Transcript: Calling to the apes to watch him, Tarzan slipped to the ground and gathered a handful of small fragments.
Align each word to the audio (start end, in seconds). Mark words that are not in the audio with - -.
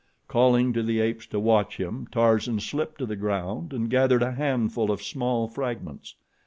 Calling 0.27 0.73
to 0.73 0.81
the 0.81 0.99
apes 0.99 1.27
to 1.27 1.39
watch 1.39 1.77
him, 1.77 2.07
Tarzan 2.11 2.59
slipped 2.59 2.97
to 2.97 3.05
the 3.05 3.15
ground 3.15 3.71
and 3.71 3.87
gathered 3.87 4.23
a 4.23 4.31
handful 4.31 4.89
of 4.89 5.03
small 5.03 5.47
fragments. 5.47 6.15